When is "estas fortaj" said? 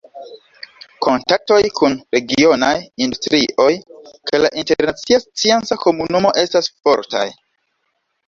6.45-7.27